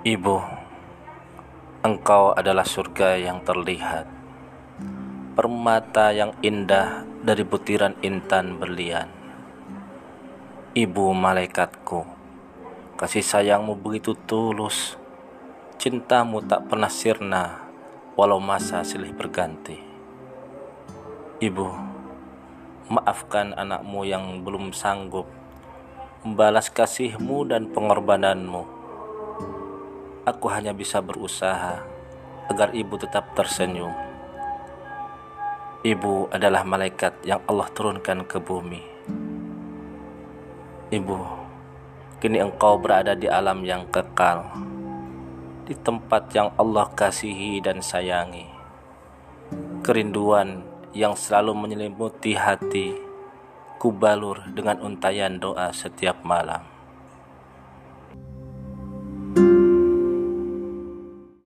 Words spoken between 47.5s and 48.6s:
dan sayangi.